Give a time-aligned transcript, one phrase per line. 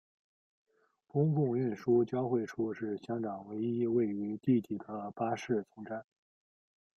[1.05, 6.03] 公共运输交汇处是香港唯一位于地底的巴士总站。